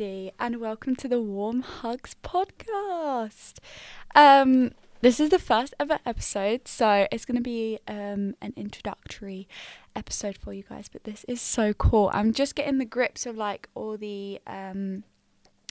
everybody, 0.00 0.30
and 0.38 0.60
welcome 0.60 0.94
to 0.94 1.08
the 1.08 1.20
Warm 1.20 1.60
Hugs 1.62 2.14
podcast. 2.22 3.54
Um, 4.14 4.70
this 5.00 5.18
is 5.18 5.30
the 5.30 5.40
first 5.40 5.74
ever 5.80 5.98
episode, 6.06 6.68
so 6.68 7.08
it's 7.10 7.24
going 7.24 7.36
to 7.36 7.42
be 7.42 7.80
um, 7.88 8.36
an 8.40 8.52
introductory 8.54 9.48
episode 9.96 10.38
for 10.38 10.52
you 10.52 10.62
guys. 10.62 10.88
But 10.88 11.02
this 11.02 11.24
is 11.26 11.40
so 11.40 11.72
cool. 11.72 12.10
I'm 12.12 12.32
just 12.32 12.54
getting 12.54 12.78
the 12.78 12.84
grips 12.84 13.26
of 13.26 13.36
like 13.36 13.68
all 13.74 13.96
the 13.96 14.40
um, 14.46 15.02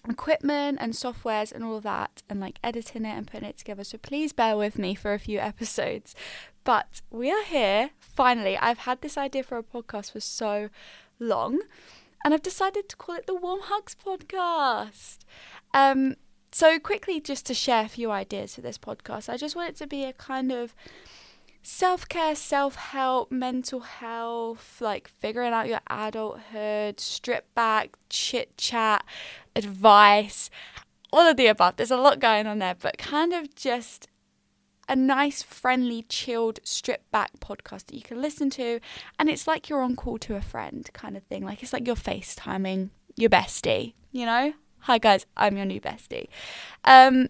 equipment 0.09 0.79
and 0.81 0.91
softwares 0.91 1.53
and 1.53 1.63
all 1.63 1.77
of 1.77 1.83
that, 1.83 2.21
and 2.29 2.41
like 2.41 2.59
editing 2.61 3.05
it 3.05 3.15
and 3.17 3.27
putting 3.27 3.47
it 3.47 3.57
together. 3.57 3.85
So 3.85 3.97
please 3.97 4.33
bear 4.33 4.57
with 4.57 4.77
me 4.77 4.93
for 4.93 5.13
a 5.13 5.19
few 5.19 5.39
episodes. 5.39 6.15
But 6.65 7.01
we 7.09 7.31
are 7.31 7.45
here 7.45 7.91
finally. 7.99 8.57
I've 8.57 8.79
had 8.79 8.99
this 8.99 9.17
idea 9.17 9.43
for 9.43 9.57
a 9.57 9.63
podcast 9.63 10.11
for 10.11 10.19
so 10.19 10.69
long 11.17 11.61
and 12.27 12.33
I've 12.33 12.41
decided 12.41 12.89
to 12.89 12.97
call 12.97 13.15
it 13.15 13.25
the 13.25 13.33
Warm 13.33 13.61
Hugs 13.63 13.95
Podcast. 13.95 15.19
Um, 15.73 16.17
so, 16.51 16.77
quickly, 16.77 17.21
just 17.21 17.45
to 17.45 17.53
share 17.53 17.85
a 17.85 17.87
few 17.87 18.11
ideas 18.11 18.53
for 18.53 18.59
this 18.59 18.77
podcast, 18.77 19.29
I 19.29 19.37
just 19.37 19.55
want 19.55 19.69
it 19.69 19.77
to 19.77 19.87
be 19.87 20.03
a 20.03 20.11
kind 20.11 20.51
of 20.51 20.75
self 21.63 22.05
care, 22.09 22.35
self 22.35 22.75
help, 22.75 23.31
mental 23.31 23.79
health, 23.79 24.81
like 24.81 25.07
figuring 25.07 25.53
out 25.53 25.69
your 25.69 25.79
adulthood, 25.89 26.99
strip 26.99 27.45
back, 27.55 27.95
chit 28.09 28.57
chat, 28.57 29.05
advice, 29.55 30.49
all 31.13 31.29
of 31.29 31.37
the 31.37 31.47
above. 31.47 31.77
There's 31.77 31.91
a 31.91 31.95
lot 31.95 32.19
going 32.19 32.45
on 32.45 32.59
there, 32.59 32.75
but 32.77 32.97
kind 32.97 33.31
of 33.31 33.55
just 33.55 34.09
a 34.87 34.95
nice, 34.95 35.43
friendly, 35.43 36.03
chilled, 36.03 36.59
stripped 36.63 37.11
back 37.11 37.39
podcast 37.39 37.87
that 37.87 37.95
you 37.95 38.01
can 38.01 38.21
listen 38.21 38.49
to. 38.51 38.79
And 39.19 39.29
it's 39.29 39.47
like 39.47 39.69
you're 39.69 39.81
on 39.81 39.95
call 39.95 40.17
to 40.19 40.35
a 40.35 40.41
friend 40.41 40.89
kind 40.93 41.17
of 41.17 41.23
thing. 41.23 41.43
Like 41.43 41.61
it's 41.63 41.73
like 41.73 41.85
you're 41.85 41.95
FaceTiming 41.95 42.89
your 43.15 43.29
bestie, 43.29 43.93
you 44.11 44.25
know? 44.25 44.53
Hi 44.79 44.97
guys, 44.97 45.25
I'm 45.35 45.57
your 45.57 45.65
new 45.65 45.81
bestie. 45.81 46.27
Um, 46.85 47.29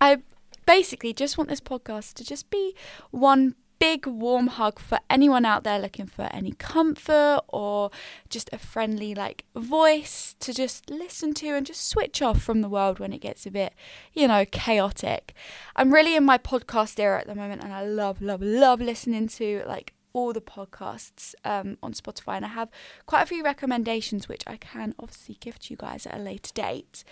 I 0.00 0.18
basically 0.66 1.12
just 1.12 1.38
want 1.38 1.48
this 1.48 1.60
podcast 1.60 2.14
to 2.14 2.24
just 2.24 2.50
be 2.50 2.74
one 3.10 3.56
big 3.78 4.06
warm 4.06 4.46
hug 4.46 4.78
for 4.78 4.98
anyone 5.10 5.44
out 5.44 5.64
there 5.64 5.78
looking 5.78 6.06
for 6.06 6.28
any 6.32 6.52
comfort 6.52 7.40
or 7.48 7.90
just 8.28 8.48
a 8.52 8.58
friendly 8.58 9.14
like 9.14 9.44
voice 9.54 10.34
to 10.40 10.52
just 10.52 10.88
listen 10.90 11.34
to 11.34 11.48
and 11.48 11.66
just 11.66 11.88
switch 11.88 12.22
off 12.22 12.40
from 12.40 12.62
the 12.62 12.68
world 12.68 12.98
when 12.98 13.12
it 13.12 13.20
gets 13.20 13.46
a 13.46 13.50
bit, 13.50 13.74
you 14.12 14.26
know, 14.26 14.44
chaotic. 14.44 15.34
I'm 15.74 15.92
really 15.92 16.16
in 16.16 16.24
my 16.24 16.38
podcast 16.38 16.98
era 16.98 17.20
at 17.20 17.26
the 17.26 17.34
moment 17.34 17.62
and 17.62 17.72
I 17.72 17.84
love, 17.84 18.22
love, 18.22 18.42
love 18.42 18.80
listening 18.80 19.28
to 19.28 19.62
like 19.66 19.92
all 20.16 20.32
the 20.32 20.40
podcasts 20.40 21.34
um, 21.44 21.76
on 21.82 21.92
Spotify, 21.92 22.36
and 22.36 22.44
I 22.46 22.48
have 22.48 22.70
quite 23.04 23.20
a 23.20 23.26
few 23.26 23.44
recommendations 23.44 24.28
which 24.28 24.42
I 24.46 24.56
can 24.56 24.94
obviously 24.98 25.36
give 25.40 25.58
to 25.58 25.74
you 25.74 25.76
guys 25.76 26.06
at 26.06 26.14
a 26.14 26.22
later 26.22 26.52
date. 26.54 27.04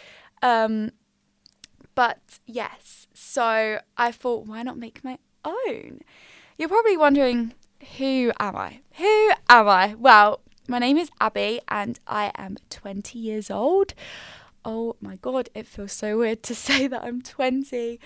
Um, 0.43 0.93
but 1.95 2.39
yes, 2.47 3.07
so 3.13 3.81
I 3.99 4.11
thought, 4.11 4.47
why 4.47 4.63
not 4.63 4.79
make 4.79 5.05
my 5.05 5.19
own? 5.45 6.01
You're 6.57 6.69
probably 6.69 6.97
wondering, 6.97 7.53
who 7.99 8.31
am 8.39 8.55
I? 8.55 8.81
Who 8.93 9.31
am 9.49 9.69
I? 9.69 9.97
Well, 9.99 10.39
my 10.69 10.79
name 10.79 10.97
is 10.97 11.11
Abbie 11.21 11.61
and 11.67 11.99
I 12.07 12.31
am 12.37 12.59
20 12.71 13.19
years 13.19 13.51
old. 13.51 13.93
Oh 14.65 14.95
my 15.01 15.17
god, 15.17 15.51
it 15.57 15.67
feels 15.67 15.91
so 15.91 16.17
weird 16.19 16.45
to 16.45 16.55
say 16.67 16.87
that 16.87 17.03
I'm 17.03 17.23
20. 17.23 17.99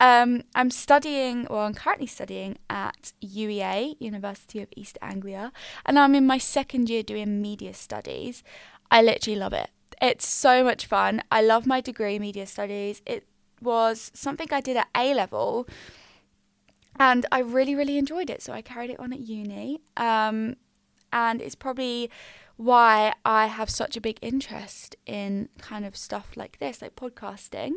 Um, 0.00 0.42
I'm 0.56 0.72
studying, 0.72 1.46
well, 1.48 1.60
I'm 1.60 1.74
currently 1.74 2.08
studying 2.08 2.58
at 2.68 3.12
UEA, 3.22 3.94
University 4.00 4.60
of 4.60 4.68
East 4.76 4.98
Anglia, 5.00 5.52
and 5.86 5.96
I'm 5.96 6.16
in 6.16 6.26
my 6.26 6.38
second 6.38 6.90
year 6.90 7.04
doing 7.04 7.40
media 7.40 7.72
studies. 7.72 8.42
I 8.90 9.00
literally 9.00 9.38
love 9.38 9.52
it. 9.52 9.70
It's 10.00 10.26
so 10.26 10.64
much 10.64 10.86
fun. 10.86 11.22
I 11.30 11.40
love 11.40 11.68
my 11.68 11.80
degree, 11.80 12.18
media 12.18 12.48
studies. 12.48 13.00
It 13.06 13.28
was 13.60 14.10
something 14.12 14.48
I 14.50 14.60
did 14.60 14.76
at 14.76 14.88
A 14.96 15.14
level 15.14 15.68
and 17.02 17.26
I 17.32 17.40
really, 17.40 17.74
really 17.74 17.98
enjoyed 17.98 18.30
it. 18.30 18.42
So 18.42 18.52
I 18.52 18.62
carried 18.62 18.90
it 18.90 19.00
on 19.00 19.12
at 19.12 19.18
uni. 19.18 19.80
Um, 19.96 20.54
and 21.12 21.42
it's 21.42 21.56
probably 21.56 22.10
why 22.56 23.12
I 23.24 23.46
have 23.46 23.68
such 23.68 23.96
a 23.96 24.00
big 24.00 24.18
interest 24.22 24.94
in 25.04 25.48
kind 25.58 25.84
of 25.84 25.96
stuff 25.96 26.36
like 26.36 26.60
this, 26.60 26.80
like 26.80 26.94
podcasting. 26.94 27.72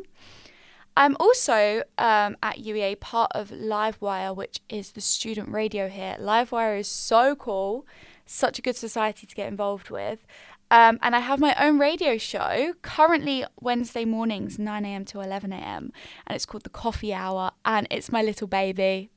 I'm 0.96 1.16
also 1.18 1.82
um, 1.98 2.36
at 2.40 2.58
UEA 2.58 3.00
part 3.00 3.32
of 3.34 3.50
Livewire, 3.50 4.34
which 4.34 4.60
is 4.68 4.92
the 4.92 5.00
student 5.00 5.48
radio 5.48 5.88
here. 5.88 6.16
Livewire 6.20 6.78
is 6.78 6.86
so 6.86 7.34
cool, 7.34 7.84
such 8.26 8.60
a 8.60 8.62
good 8.62 8.76
society 8.76 9.26
to 9.26 9.34
get 9.34 9.48
involved 9.48 9.90
with. 9.90 10.24
Um, 10.70 11.00
and 11.02 11.16
I 11.16 11.20
have 11.20 11.40
my 11.40 11.54
own 11.58 11.80
radio 11.80 12.16
show 12.16 12.74
currently 12.82 13.44
Wednesday 13.60 14.04
mornings, 14.04 14.56
9 14.56 14.84
a.m. 14.84 15.04
to 15.06 15.20
11 15.20 15.52
a.m. 15.52 15.92
And 16.26 16.36
it's 16.36 16.46
called 16.46 16.62
The 16.62 16.70
Coffee 16.70 17.12
Hour, 17.12 17.50
and 17.64 17.88
it's 17.90 18.12
my 18.12 18.22
little 18.22 18.46
baby. 18.46 19.10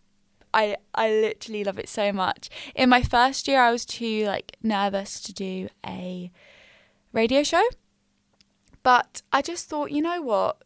I 0.53 0.77
I 0.93 1.09
literally 1.09 1.63
love 1.63 1.79
it 1.79 1.89
so 1.89 2.11
much. 2.11 2.49
In 2.75 2.89
my 2.89 3.01
first 3.01 3.47
year, 3.47 3.61
I 3.61 3.71
was 3.71 3.85
too 3.85 4.25
like 4.25 4.57
nervous 4.61 5.19
to 5.21 5.33
do 5.33 5.69
a 5.85 6.31
radio 7.13 7.43
show, 7.43 7.63
but 8.83 9.21
I 9.31 9.41
just 9.41 9.69
thought, 9.69 9.91
you 9.91 10.01
know 10.01 10.21
what? 10.21 10.63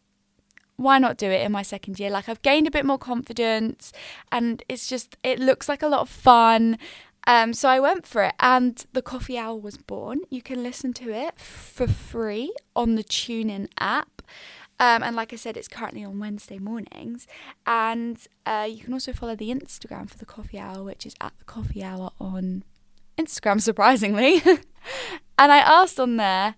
Why 0.76 0.98
not 0.98 1.18
do 1.18 1.30
it 1.30 1.46
in 1.46 1.52
my 1.52 1.62
second 1.62 2.00
year? 2.00 2.10
Like 2.10 2.28
I've 2.28 2.42
gained 2.42 2.68
a 2.68 2.72
bit 2.72 2.86
more 2.86 2.98
confidence, 2.98 3.92
and 4.32 4.64
it's 4.68 4.88
just 4.88 5.18
it 5.24 5.40
looks 5.40 5.70
like 5.70 5.84
a 5.84 5.88
lot 5.88 6.02
of 6.02 6.10
fun. 6.10 6.78
Um, 7.26 7.54
so 7.54 7.70
I 7.70 7.80
went 7.80 8.06
for 8.06 8.24
it, 8.24 8.34
and 8.40 8.84
the 8.92 9.02
coffee 9.02 9.38
hour 9.38 9.56
was 9.56 9.78
born. 9.78 10.22
You 10.30 10.42
can 10.42 10.62
listen 10.62 10.94
to 10.94 11.12
it 11.12 11.40
for 11.40 11.88
free 11.88 12.54
on 12.76 12.96
the 12.96 13.04
TuneIn 13.04 13.68
app. 13.80 14.22
Um, 14.80 15.04
and 15.04 15.16
like 15.16 15.34
I 15.34 15.36
said, 15.36 15.56
it's 15.56 15.68
currently 15.68 16.04
on 16.04 16.20
Wednesday 16.20 16.60
mornings. 16.60 17.28
And 17.66 18.18
uh, 18.46 18.68
you 18.70 18.84
can 18.84 18.94
also 18.94 19.14
follow 19.14 19.36
the 19.36 19.50
Instagram 19.50 20.10
for 20.10 20.18
the 20.18 20.26
coffee 20.26 20.60
hour, 20.60 20.84
which 20.84 21.06
is 21.06 21.16
at 21.22 21.34
the 21.38 21.46
coffee 21.46 21.84
hour 21.84 22.12
on 22.20 22.64
Instagram, 23.18 23.62
surprisingly. 23.70 24.42
and 24.46 25.52
I 25.52 25.60
asked 25.60 26.00
on 26.00 26.18
there 26.18 26.56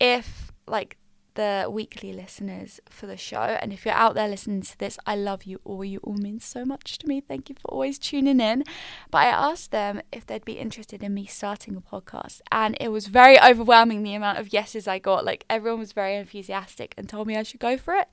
if 0.00 0.52
like 0.66 0.96
the 1.34 1.66
weekly 1.70 2.12
listeners 2.12 2.80
for 2.88 3.06
the 3.06 3.16
show. 3.16 3.58
And 3.60 3.72
if 3.72 3.84
you're 3.84 3.94
out 3.94 4.14
there 4.14 4.28
listening 4.28 4.62
to 4.62 4.78
this, 4.78 4.98
I 5.06 5.16
love 5.16 5.44
you 5.44 5.60
all. 5.64 5.84
You 5.84 6.00
all 6.02 6.14
mean 6.14 6.40
so 6.40 6.64
much 6.64 6.98
to 6.98 7.08
me. 7.08 7.20
Thank 7.20 7.48
you 7.48 7.56
for 7.56 7.70
always 7.70 7.98
tuning 7.98 8.40
in. 8.40 8.64
But 9.10 9.18
I 9.18 9.26
asked 9.26 9.70
them 9.70 10.02
if 10.12 10.26
they'd 10.26 10.44
be 10.44 10.58
interested 10.58 11.02
in 11.02 11.14
me 11.14 11.26
starting 11.26 11.76
a 11.76 11.80
podcast. 11.80 12.40
And 12.50 12.76
it 12.80 12.88
was 12.88 13.06
very 13.06 13.40
overwhelming 13.40 14.02
the 14.02 14.14
amount 14.14 14.38
of 14.38 14.52
yeses 14.52 14.88
I 14.88 14.98
got. 14.98 15.24
Like 15.24 15.44
everyone 15.50 15.80
was 15.80 15.92
very 15.92 16.16
enthusiastic 16.16 16.94
and 16.96 17.08
told 17.08 17.26
me 17.26 17.36
I 17.36 17.42
should 17.42 17.60
go 17.60 17.76
for 17.76 17.94
it. 17.94 18.08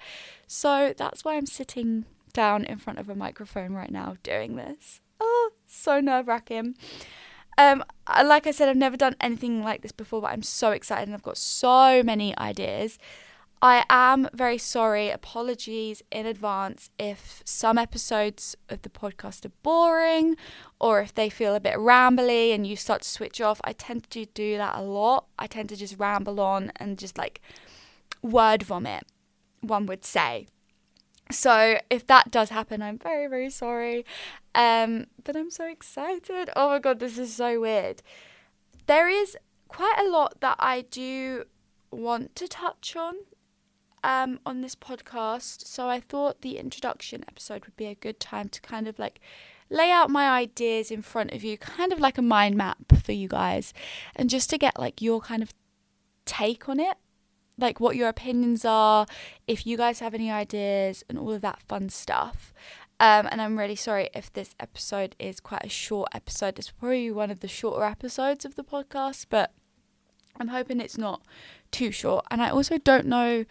So 0.48 0.94
that's 0.98 1.24
why 1.24 1.36
I'm 1.36 1.46
sitting 1.46 2.06
down 2.34 2.64
in 2.66 2.78
front 2.78 3.00
of 3.00 3.10
a 3.10 3.16
microphone 3.16 3.74
right 3.74 3.92
now 3.92 4.16
doing 4.24 4.56
this. 4.56 5.02
Oh, 5.20 5.52
so 5.68 6.00
nerve 6.00 6.28
wracking. 6.28 6.76
Um, 7.62 7.84
like 8.26 8.48
I 8.48 8.52
said, 8.52 8.70
I've 8.70 8.78
never 8.78 8.98
done 8.98 9.16
anything 9.22 9.64
like 9.64 9.82
this 9.82 9.92
before, 9.92 10.22
but 10.22 10.32
I'm 10.32 10.42
so 10.42 10.72
excited 10.72 11.08
and 11.08 11.14
I've 11.14 11.22
got 11.22 11.38
so 11.38 12.02
many 12.02 12.36
ideas. 12.38 12.98
I 13.62 13.86
am 13.90 14.28
very 14.34 14.58
sorry. 14.58 15.12
Apologies 15.12 16.02
in 16.12 16.26
advance 16.26 16.90
if 16.98 17.44
some 17.46 17.78
episodes 17.78 18.56
of 18.70 18.82
the 18.82 18.90
podcast 18.90 19.46
are 19.46 19.52
boring 19.62 20.36
or 20.80 21.02
if 21.02 21.14
they 21.14 21.30
feel 21.30 21.54
a 21.54 21.60
bit 21.60 21.76
rambly 21.76 22.56
and 22.56 22.66
you 22.66 22.76
start 22.76 23.04
to 23.04 23.10
switch 23.10 23.40
off. 23.40 23.62
I 23.64 23.74
tend 23.74 24.10
to 24.10 24.26
do 24.26 24.58
that 24.58 24.76
a 24.76 24.82
lot. 24.82 25.28
I 25.38 25.46
tend 25.46 25.70
to 25.70 25.76
just 25.76 26.00
ramble 26.00 26.40
on 26.40 26.72
and 26.78 26.98
just 26.98 27.20
like 27.20 27.42
word 28.24 28.64
vomit, 28.64 29.04
one 29.62 29.86
would 29.86 30.04
say. 30.04 30.48
So 31.32 31.80
if 31.90 32.06
that 32.08 32.32
does 32.32 32.50
happen, 32.50 32.82
I'm 32.82 32.98
very, 32.98 33.28
very 33.28 33.50
sorry. 33.50 34.06
Um, 34.54 35.08
but 35.24 35.36
I'm 35.36 35.52
so 35.52 35.66
excited. 35.66 36.50
Oh 36.56 36.70
my 36.70 36.80
god, 36.80 37.00
this 37.00 37.18
is 37.18 37.34
so 37.34 37.60
weird. 37.62 38.02
There 38.88 39.10
is 39.10 39.38
quite 39.68 39.96
a 40.00 40.10
lot 40.10 40.42
that 40.42 40.58
I 40.60 40.82
do 40.82 41.46
want 41.92 42.36
to 42.36 42.48
touch 42.48 42.96
on 42.96 43.16
um, 44.04 44.40
on 44.46 44.62
this 44.62 44.76
podcast. 44.76 45.66
So 45.68 45.88
I 45.88 46.00
thought 46.00 46.42
the 46.42 46.58
introduction 46.58 47.24
episode 47.28 47.66
would 47.66 47.76
be 47.76 47.86
a 47.86 47.96
good 47.96 48.20
time 48.20 48.50
to 48.50 48.62
kind 48.62 48.88
of 48.88 49.00
like 49.00 49.20
lay 49.70 49.90
out 49.90 50.10
my 50.10 50.30
ideas 50.30 50.92
in 50.92 51.02
front 51.02 51.32
of 51.32 51.44
you, 51.44 51.58
kind 51.58 51.94
of 51.94 52.00
like 52.00 52.18
a 52.18 52.22
mind 52.22 52.56
map 52.56 52.78
for 53.04 53.14
you 53.14 53.28
guys, 53.28 53.74
and 54.16 54.30
just 54.30 54.50
to 54.50 54.58
get 54.58 54.80
like 54.80 55.02
your 55.02 55.22
kind 55.22 55.42
of 55.42 55.54
take 56.26 56.68
on 56.68 56.80
it 56.80 56.98
like 57.58 57.80
what 57.80 57.96
your 57.96 58.10
opinions 58.10 58.66
are, 58.66 59.06
if 59.48 59.66
you 59.66 59.78
guys 59.78 60.00
have 60.00 60.14
any 60.14 60.32
ideas, 60.32 61.04
and 61.10 61.18
all 61.18 61.32
of 61.32 61.42
that 61.42 61.62
fun 61.68 61.90
stuff. 61.90 62.54
Um, 63.00 63.28
and 63.32 63.42
I'm 63.42 63.58
really 63.58 63.76
sorry 63.76 64.10
if 64.14 64.32
this 64.32 64.54
episode 64.60 65.16
is 65.18 65.40
quite 65.40 65.66
a 65.66 65.70
short 65.70 66.10
episode. 66.14 66.60
It's 66.60 66.70
probably 66.70 67.10
one 67.10 67.32
of 67.32 67.40
the 67.40 67.48
shorter 67.48 67.84
episodes 67.84 68.46
of 68.46 68.56
the 68.56 68.64
podcast, 68.64 69.26
but 69.30 69.54
I'm 70.40 70.50
hoping 70.50 70.80
it's 70.80 71.00
not 71.00 71.24
too 71.72 71.92
short. 71.92 72.26
And 72.30 72.44
I 72.44 72.50
also 72.50 72.78
don't 72.78 73.08
know 73.08 73.46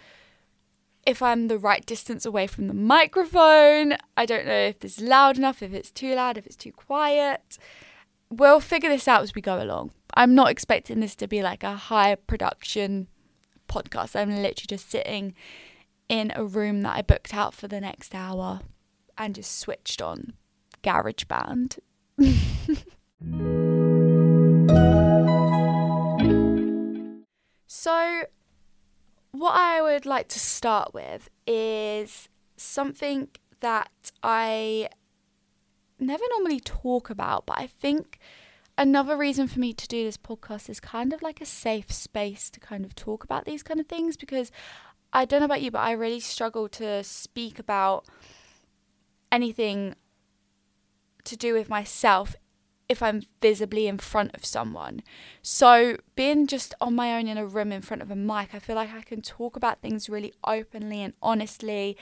if 1.05 1.23
I'm 1.23 1.49
the 1.49 1.59
right 1.59 1.85
distance 1.85 2.25
away 2.25 2.47
from 2.47 2.69
the 2.69 2.75
microphone. 2.75 3.95
I 4.17 4.27
don't 4.27 4.47
know 4.47 4.53
if 4.53 4.79
this 4.79 4.99
is 4.99 5.05
loud 5.05 5.37
enough, 5.37 5.63
if 5.63 5.73
it's 5.73 5.91
too 5.91 6.15
loud, 6.15 6.39
if 6.39 6.47
it's 6.47 6.57
too 6.57 6.73
quiet. 6.73 7.59
We'll 8.31 8.61
figure 8.61 8.89
this 8.89 9.09
out 9.09 9.23
as 9.23 9.35
we 9.35 9.43
go 9.43 9.61
along. 9.61 9.91
I'm 10.15 10.35
not 10.35 10.51
expecting 10.51 11.01
this 11.01 11.17
to 11.17 11.27
be 11.27 11.43
like 11.43 11.65
a 11.65 11.75
high 11.75 12.15
production 12.15 13.09
podcast. 13.71 14.17
I'm 14.17 14.31
literally 14.31 14.67
just 14.69 14.91
sitting 14.91 15.35
in 16.09 16.33
a 16.35 16.45
room 16.45 16.83
that 16.83 16.97
I 16.97 17.03
booked 17.03 17.33
out 17.33 17.55
for 17.55 17.69
the 17.69 17.81
next 17.81 18.15
hour 18.15 18.61
and 19.17 19.35
just 19.35 19.59
switched 19.59 20.03
on 20.03 20.35
GarageBand. 20.83 21.79
so, 27.69 28.23
what 29.31 29.55
I 29.55 29.81
would 29.81 30.05
like 30.05 30.29
to 30.29 30.41
start 30.41 30.93
with 30.93 31.31
is 31.47 32.29
something 32.57 33.29
that 33.61 34.11
I 34.23 34.89
never 35.99 36.25
normally 36.31 36.61
talk 36.61 37.11
about, 37.11 37.47
but 37.47 37.59
I 37.59 37.67
think 37.67 38.19
another 38.81 39.15
reason 39.15 39.47
for 39.47 39.61
me 39.61 39.75
to 39.75 39.87
do 39.87 40.05
this 40.05 40.17
podcast 40.17 40.71
is 40.71 40.81
kind 40.81 41.13
of 41.13 41.21
like 41.21 41.41
a 41.41 41.47
safe 41.47 41.93
space 41.93 42.49
to 42.49 42.59
kind 42.59 42.83
of 42.83 42.95
talk 42.95 43.23
about 43.23 43.45
these 43.45 43.63
kind 43.63 43.79
of 43.79 43.87
things 43.87 44.17
because 44.17 44.51
I 45.13 45.27
don't 45.27 45.41
know 45.41 45.45
about 45.47 45.61
you, 45.61 45.71
but 45.71 45.81
I 45.81 45.93
really 45.93 46.19
struggle 46.19 46.67
to 46.71 47.05
speak 47.05 47.59
about 47.59 48.07
anything 49.31 49.97
to 51.25 51.37
do 51.37 51.53
with 51.53 51.69
myself 51.69 52.35
if 52.89 53.03
I'm 53.03 53.23
visibly 53.43 53.87
in 53.87 53.99
front 53.99 54.35
of 54.35 54.47
someone. 54.47 55.03
So, 55.43 55.99
being 56.17 56.47
just 56.47 56.75
on 56.81 56.95
my 56.95 57.17
own 57.17 57.29
in 57.29 57.37
a 57.39 57.47
room 57.47 57.71
in 57.71 57.83
front 57.83 58.03
of 58.03 58.11
a 58.11 58.17
mic, 58.17 58.55
I 58.55 58.59
feel 58.59 58.77
like 58.77 58.93
I 58.93 59.03
can 59.03 59.21
talk 59.21 59.57
about 59.57 59.81
things 59.81 60.09
really 60.09 60.33
openly 60.45 61.03
and 61.03 61.13
honestly. 61.23 61.99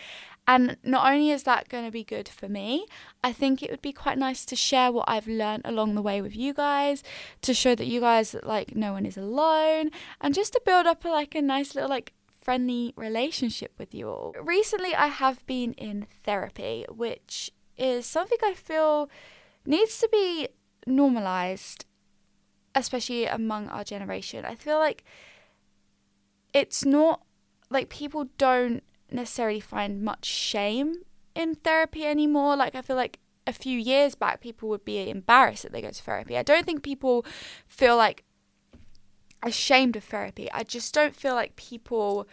And 0.48 0.78
not 0.82 1.06
only 1.12 1.30
is 1.30 1.42
that 1.42 1.68
going 1.68 1.84
to 1.84 1.90
be 1.90 2.02
good 2.02 2.26
for 2.26 2.48
me, 2.48 2.86
I 3.22 3.34
think 3.34 3.62
it 3.62 3.70
would 3.70 3.82
be 3.82 3.92
quite 3.92 4.16
nice 4.16 4.46
to 4.46 4.56
share 4.56 4.90
what 4.90 5.04
I've 5.06 5.28
learned 5.28 5.62
along 5.66 5.94
the 5.94 6.00
way 6.00 6.22
with 6.22 6.34
you 6.34 6.54
guys, 6.54 7.02
to 7.42 7.52
show 7.52 7.74
that 7.74 7.86
you 7.86 8.00
guys 8.00 8.34
like 8.42 8.74
no 8.74 8.94
one 8.94 9.04
is 9.04 9.18
alone, 9.18 9.90
and 10.22 10.34
just 10.34 10.54
to 10.54 10.62
build 10.64 10.86
up 10.86 11.04
a, 11.04 11.08
like 11.08 11.34
a 11.34 11.42
nice 11.42 11.74
little 11.74 11.90
like 11.90 12.14
friendly 12.40 12.94
relationship 12.96 13.72
with 13.76 13.94
you 13.94 14.08
all. 14.08 14.34
Recently, 14.42 14.94
I 14.94 15.08
have 15.08 15.46
been 15.46 15.74
in 15.74 16.06
therapy, 16.24 16.86
which 16.88 17.50
is 17.76 18.06
something 18.06 18.38
I 18.42 18.54
feel 18.54 19.10
needs 19.66 19.98
to 19.98 20.08
be 20.10 20.48
normalized, 20.86 21.84
especially 22.74 23.26
among 23.26 23.68
our 23.68 23.84
generation. 23.84 24.46
I 24.46 24.54
feel 24.54 24.78
like 24.78 25.04
it's 26.54 26.86
not 26.86 27.20
like 27.68 27.90
people 27.90 28.28
don't 28.38 28.82
necessarily 29.10 29.60
find 29.60 30.02
much 30.02 30.24
shame 30.24 31.02
in 31.34 31.54
therapy 31.54 32.04
anymore. 32.04 32.56
Like, 32.56 32.74
I 32.74 32.82
feel 32.82 32.96
like 32.96 33.18
a 33.46 33.52
few 33.52 33.78
years 33.78 34.14
back, 34.14 34.40
people 34.40 34.68
would 34.68 34.84
be 34.84 35.08
embarrassed 35.08 35.62
that 35.62 35.72
they 35.72 35.82
go 35.82 35.90
to 35.90 36.02
therapy. 36.02 36.36
I 36.36 36.42
don't 36.42 36.66
think 36.66 36.82
people 36.82 37.24
feel 37.66 37.96
like 37.96 38.24
ashamed 39.42 39.96
of 39.96 40.04
therapy. 40.04 40.50
I 40.52 40.64
just 40.64 40.92
don't 40.92 41.14
feel 41.14 41.34
like 41.34 41.56
people 41.56 42.28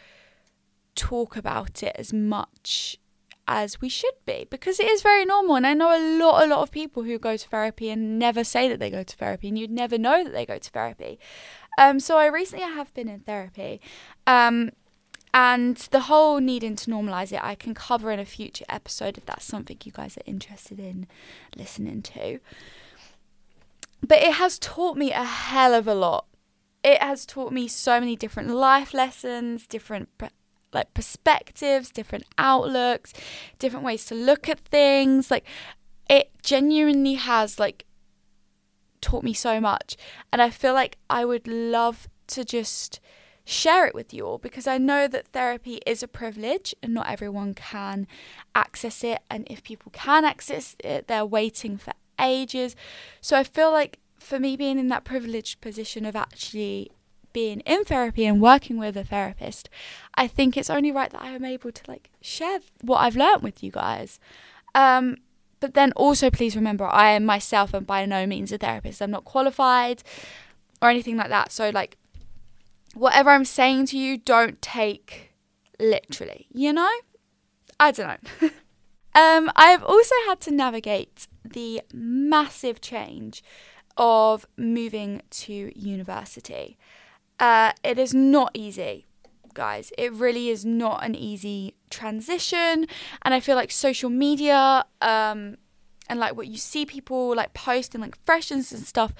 talk 0.95 1.35
about 1.35 1.83
it 1.83 1.95
as 1.97 2.11
much 2.13 2.97
as 3.47 3.79
we 3.79 3.89
should 3.89 4.15
be 4.25 4.47
because 4.49 4.79
it 4.79 4.87
is 4.87 5.01
very 5.01 5.23
normal. 5.23 5.55
And 5.55 5.67
I 5.67 5.73
know 5.73 5.95
a 5.95 6.17
lot, 6.17 6.43
a 6.43 6.47
lot 6.47 6.61
of 6.61 6.71
people 6.71 7.03
who 7.03 7.19
go 7.19 7.37
to 7.37 7.47
therapy 7.47 7.89
and 7.89 8.17
never 8.17 8.43
say 8.43 8.67
that 8.69 8.79
they 8.79 8.89
go 8.89 9.03
to 9.03 9.15
therapy, 9.15 9.47
and 9.47 9.57
you'd 9.57 9.71
never 9.71 9.97
know 9.97 10.23
that 10.23 10.33
they 10.33 10.45
go 10.45 10.57
to 10.57 10.69
therapy. 10.69 11.19
Um, 11.77 11.99
so 11.99 12.17
I 12.17 12.25
recently 12.27 12.65
have 12.65 12.93
been 12.93 13.09
in 13.09 13.19
therapy. 13.19 13.81
Um, 14.25 14.71
and 15.35 15.75
the 15.91 15.99
whole 15.99 16.39
needing 16.39 16.77
to 16.77 16.89
normalize 16.89 17.33
it, 17.33 17.43
I 17.43 17.55
can 17.55 17.73
cover 17.73 18.09
in 18.09 18.19
a 18.19 18.25
future 18.25 18.63
episode 18.69 19.17
if 19.17 19.25
that's 19.25 19.43
something 19.43 19.77
you 19.83 19.91
guys 19.91 20.17
are 20.17 20.23
interested 20.25 20.79
in 20.79 21.07
listening 21.57 22.01
to. 22.03 22.39
But 24.01 24.19
it 24.19 24.35
has 24.35 24.57
taught 24.57 24.95
me 24.95 25.11
a 25.11 25.25
hell 25.25 25.73
of 25.73 25.89
a 25.89 25.93
lot. 25.93 26.25
It 26.85 27.01
has 27.01 27.25
taught 27.25 27.51
me 27.51 27.67
so 27.67 27.99
many 27.99 28.15
different 28.15 28.49
life 28.49 28.93
lessons, 28.93 29.67
different 29.67 30.07
like 30.71 30.93
perspectives, 30.93 31.89
different 31.89 32.23
outlooks, 32.37 33.11
different 33.59 33.85
ways 33.85 34.05
to 34.05 34.15
look 34.15 34.47
at 34.47 34.59
things. 34.61 35.29
Like 35.29 35.45
it 36.09 36.31
genuinely 36.43 37.15
has 37.15 37.59
like 37.59 37.83
taught 39.01 39.23
me 39.23 39.33
so 39.33 39.59
much. 39.59 39.97
And 40.31 40.41
I 40.41 40.49
feel 40.49 40.73
like 40.73 40.97
I 41.09 41.25
would 41.25 41.45
love 41.45 42.07
to 42.27 42.45
just 42.45 43.01
share 43.45 43.85
it 43.85 43.93
with 43.93 44.13
you 44.13 44.25
all 44.25 44.39
because 44.39 44.65
I 44.65 44.79
know 44.79 45.07
that 45.07 45.27
therapy 45.27 45.79
is 45.85 46.01
a 46.01 46.07
privilege 46.07 46.73
and 46.81 46.93
not 46.93 47.09
everyone 47.09 47.53
can 47.53 48.07
access 48.55 49.03
it. 49.03 49.19
And 49.29 49.47
if 49.49 49.63
people 49.63 49.91
can 49.93 50.25
access 50.25 50.75
it, 50.83 51.07
they're 51.07 51.25
waiting 51.25 51.77
for 51.77 51.93
ages. 52.19 52.75
So 53.21 53.37
I 53.37 53.43
feel 53.43 53.71
like 53.71 53.99
for 54.19 54.39
me 54.39 54.57
being 54.57 54.79
in 54.79 54.87
that 54.87 55.03
privileged 55.03 55.61
position 55.61 56.05
of 56.05 56.15
actually 56.15 56.91
being 57.33 57.59
in 57.61 57.83
therapy 57.83 58.25
and 58.25 58.41
working 58.41 58.77
with 58.77 58.97
a 58.97 59.03
therapist, 59.03 59.69
I 60.15 60.25
think 60.27 60.57
it's 60.57 60.69
only 60.69 60.91
right 60.91 61.11
that 61.11 61.21
I 61.21 61.29
am 61.29 61.45
able 61.45 61.71
to 61.71 61.83
like 61.87 62.09
share 62.21 62.59
what 62.81 62.97
I've 62.97 63.15
learned 63.15 63.43
with 63.43 63.61
you 63.61 63.71
guys. 63.71 64.19
Um, 64.73 65.17
but 65.59 65.73
then 65.73 65.91
also, 65.93 66.29
please 66.29 66.55
remember, 66.55 66.85
I 66.85 67.11
am 67.11 67.25
myself 67.25 67.73
and 67.73 67.85
by 67.85 68.05
no 68.05 68.25
means 68.25 68.51
a 68.51 68.57
therapist. 68.57 69.01
I'm 69.01 69.11
not 69.11 69.25
qualified 69.25 70.03
or 70.81 70.89
anything 70.89 71.17
like 71.17 71.29
that. 71.29 71.51
So, 71.51 71.69
like, 71.69 71.97
whatever 72.95 73.29
I'm 73.29 73.45
saying 73.45 73.87
to 73.87 73.97
you, 73.97 74.17
don't 74.17 74.61
take 74.61 75.33
literally, 75.79 76.47
you 76.51 76.73
know? 76.73 76.91
I 77.79 77.91
don't 77.91 78.07
know. 78.41 78.49
um, 79.15 79.51
I've 79.55 79.83
also 79.83 80.15
had 80.27 80.39
to 80.41 80.51
navigate 80.51 81.27
the 81.43 81.81
massive 81.93 82.81
change 82.81 83.43
of 83.97 84.45
moving 84.57 85.21
to 85.29 85.71
university. 85.75 86.77
Uh, 87.39 87.73
it 87.83 87.99
is 87.99 88.13
not 88.13 88.51
easy, 88.53 89.05
guys. 89.53 89.91
It 89.97 90.11
really 90.13 90.49
is 90.49 90.65
not 90.65 91.03
an 91.03 91.15
easy 91.15 91.75
transition. 91.89 92.87
And 93.21 93.33
I 93.33 93.39
feel 93.39 93.55
like 93.55 93.71
social 93.71 94.09
media 94.09 94.85
um, 95.01 95.57
and 96.09 96.19
like 96.19 96.35
what 96.35 96.47
you 96.47 96.57
see 96.57 96.85
people 96.85 97.35
like 97.35 97.53
posting 97.53 98.01
like 98.01 98.17
freshers 98.23 98.71
and 98.71 98.85
stuff 98.85 99.13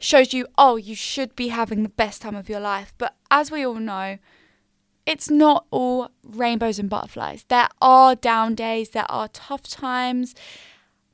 shows 0.00 0.32
you, 0.32 0.46
oh, 0.58 0.76
you 0.76 0.94
should 0.94 1.36
be 1.36 1.48
having 1.48 1.82
the 1.82 1.88
best 1.88 2.22
time 2.22 2.34
of 2.34 2.48
your 2.48 2.60
life. 2.60 2.92
But 2.98 3.14
as 3.30 3.50
we 3.50 3.64
all 3.64 3.74
know, 3.74 4.18
it's 5.06 5.30
not 5.30 5.66
all 5.70 6.10
rainbows 6.24 6.78
and 6.78 6.90
butterflies. 6.90 7.44
There 7.48 7.68
are 7.80 8.14
down 8.14 8.54
days, 8.54 8.90
there 8.90 9.10
are 9.10 9.28
tough 9.28 9.62
times. 9.62 10.34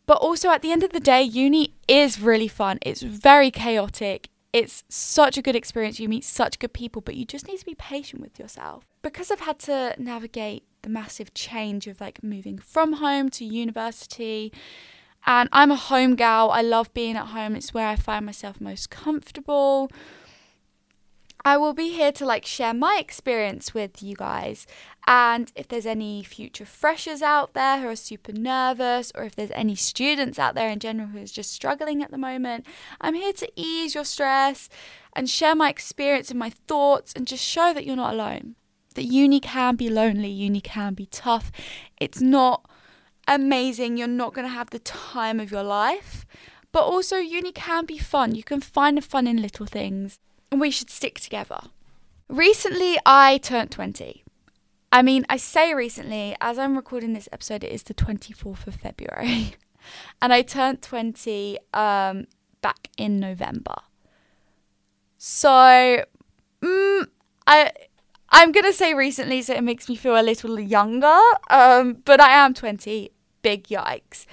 But 0.06 0.18
also 0.18 0.50
at 0.50 0.62
the 0.62 0.70
end 0.70 0.82
of 0.82 0.92
the 0.92 1.00
day, 1.00 1.22
uni 1.22 1.74
is 1.88 2.20
really 2.20 2.48
fun. 2.48 2.78
It's 2.82 3.02
very 3.02 3.50
chaotic. 3.50 4.28
It's 4.52 4.84
such 4.88 5.36
a 5.36 5.42
good 5.42 5.56
experience. 5.56 5.98
You 5.98 6.08
meet 6.08 6.24
such 6.24 6.58
good 6.58 6.72
people, 6.72 7.02
but 7.02 7.16
you 7.16 7.24
just 7.24 7.48
need 7.48 7.58
to 7.58 7.66
be 7.66 7.74
patient 7.74 8.22
with 8.22 8.38
yourself. 8.38 8.86
Because 9.02 9.30
I've 9.30 9.40
had 9.40 9.58
to 9.60 9.94
navigate 9.98 10.64
the 10.82 10.88
massive 10.88 11.34
change 11.34 11.88
of 11.88 12.00
like 12.00 12.22
moving 12.22 12.58
from 12.58 12.94
home 12.94 13.28
to 13.30 13.44
university, 13.44 14.52
and 15.26 15.48
I'm 15.52 15.70
a 15.70 15.76
home 15.76 16.14
gal. 16.14 16.50
I 16.50 16.62
love 16.62 16.94
being 16.94 17.16
at 17.16 17.28
home. 17.28 17.56
It's 17.56 17.74
where 17.74 17.88
I 17.88 17.96
find 17.96 18.24
myself 18.24 18.60
most 18.60 18.90
comfortable. 18.90 19.90
I 21.44 21.56
will 21.56 21.74
be 21.74 21.90
here 21.90 22.10
to 22.12 22.26
like 22.26 22.44
share 22.44 22.74
my 22.74 22.98
experience 23.00 23.72
with 23.72 24.02
you 24.02 24.16
guys. 24.16 24.66
And 25.06 25.52
if 25.54 25.68
there's 25.68 25.86
any 25.86 26.24
future 26.24 26.66
freshers 26.66 27.22
out 27.22 27.54
there 27.54 27.80
who 27.80 27.88
are 27.88 27.96
super 27.96 28.32
nervous, 28.32 29.12
or 29.14 29.22
if 29.22 29.36
there's 29.36 29.52
any 29.52 29.76
students 29.76 30.40
out 30.40 30.56
there 30.56 30.68
in 30.68 30.80
general 30.80 31.08
who 31.08 31.18
is 31.18 31.30
just 31.30 31.52
struggling 31.52 32.02
at 32.02 32.10
the 32.10 32.18
moment, 32.18 32.66
I'm 33.00 33.14
here 33.14 33.32
to 33.34 33.48
ease 33.54 33.94
your 33.94 34.04
stress 34.04 34.68
and 35.14 35.30
share 35.30 35.54
my 35.54 35.70
experience 35.70 36.30
and 36.30 36.38
my 36.38 36.50
thoughts 36.50 37.12
and 37.14 37.28
just 37.28 37.44
show 37.44 37.72
that 37.72 37.86
you're 37.86 37.94
not 37.94 38.14
alone. 38.14 38.56
That 38.94 39.04
uni 39.04 39.38
can 39.38 39.76
be 39.76 39.88
lonely, 39.88 40.30
uni 40.30 40.60
can 40.60 40.94
be 40.94 41.06
tough. 41.06 41.52
It's 42.00 42.20
not 42.20 42.68
amazing, 43.26 43.96
you're 43.96 44.06
not 44.06 44.34
going 44.34 44.46
to 44.46 44.52
have 44.52 44.70
the 44.70 44.78
time 44.78 45.40
of 45.40 45.50
your 45.50 45.62
life. 45.62 46.26
But 46.72 46.84
also, 46.84 47.16
uni 47.16 47.52
can 47.52 47.86
be 47.86 47.98
fun. 47.98 48.34
You 48.34 48.42
can 48.42 48.60
find 48.60 48.98
the 48.98 49.02
fun 49.02 49.26
in 49.26 49.40
little 49.40 49.66
things 49.66 50.18
and 50.50 50.60
we 50.60 50.70
should 50.70 50.90
stick 50.90 51.20
together. 51.20 51.60
Recently, 52.28 52.98
I 53.04 53.38
turned 53.38 53.70
20. 53.70 54.24
I 54.92 55.02
mean, 55.02 55.26
I 55.28 55.36
say 55.36 55.74
recently, 55.74 56.36
as 56.40 56.58
I'm 56.58 56.76
recording 56.76 57.12
this 57.12 57.28
episode, 57.32 57.64
it 57.64 57.72
is 57.72 57.82
the 57.82 57.94
24th 57.94 58.66
of 58.66 58.74
February. 58.76 59.54
and 60.22 60.32
I 60.32 60.42
turned 60.42 60.82
20 60.82 61.58
um, 61.74 62.26
back 62.62 62.88
in 62.96 63.20
November. 63.20 63.76
So, 65.18 66.04
mm, 66.62 67.06
I. 67.46 67.72
I'm 68.28 68.50
gonna 68.50 68.72
say 68.72 68.92
recently, 68.92 69.40
so 69.40 69.54
it 69.54 69.62
makes 69.62 69.88
me 69.88 69.94
feel 69.94 70.18
a 70.18 70.20
little 70.20 70.58
younger. 70.58 71.18
Um, 71.48 71.98
but 72.04 72.20
I 72.20 72.32
am 72.32 72.54
20. 72.54 73.12
Big 73.46 73.68
yikes. 73.68 74.26